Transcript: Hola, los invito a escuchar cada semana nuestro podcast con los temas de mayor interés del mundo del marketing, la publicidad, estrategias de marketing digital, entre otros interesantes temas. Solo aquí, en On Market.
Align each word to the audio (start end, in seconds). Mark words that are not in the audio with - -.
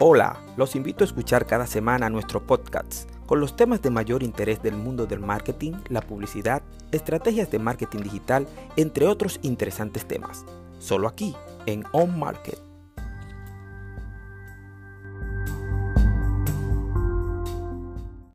Hola, 0.00 0.38
los 0.56 0.76
invito 0.76 1.02
a 1.02 1.06
escuchar 1.08 1.44
cada 1.44 1.66
semana 1.66 2.08
nuestro 2.08 2.46
podcast 2.46 3.10
con 3.26 3.40
los 3.40 3.56
temas 3.56 3.82
de 3.82 3.90
mayor 3.90 4.22
interés 4.22 4.62
del 4.62 4.76
mundo 4.76 5.06
del 5.06 5.18
marketing, 5.18 5.72
la 5.88 6.02
publicidad, 6.02 6.62
estrategias 6.92 7.50
de 7.50 7.58
marketing 7.58 8.04
digital, 8.04 8.46
entre 8.76 9.08
otros 9.08 9.40
interesantes 9.42 10.06
temas. 10.06 10.44
Solo 10.78 11.08
aquí, 11.08 11.34
en 11.66 11.82
On 11.90 12.16
Market. 12.16 12.67